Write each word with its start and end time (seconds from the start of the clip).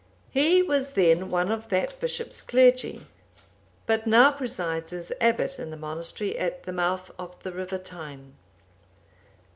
He 0.31 0.63
was 0.63 0.93
then 0.93 1.29
one 1.29 1.51
of 1.51 1.67
that 1.69 1.99
bishop's 1.99 2.41
clergy, 2.41 3.05
but 3.85 4.07
now 4.07 4.31
presides 4.31 4.91
as 4.91 5.11
abbot 5.21 5.59
in 5.59 5.69
the 5.69 5.77
monastery 5.77 6.39
at 6.39 6.63
the 6.63 6.73
mouth 6.73 7.11
of 7.19 7.37
the 7.43 7.51
river 7.51 7.77
Tyne. 7.77 8.33